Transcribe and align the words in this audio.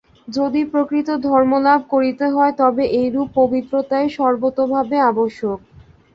যদি 0.27 0.61
প্রকৃত 0.71 1.09
ধর্মলাভ 1.25 1.79
করিতে 1.93 2.25
হয়, 2.27 2.53
তবে 2.57 2.83
এইরূপ 2.99 3.27
পবিত্রতাই 3.39 4.05
সর্বতোভাবে 4.17 4.97
আবশ্যক। 5.11 5.57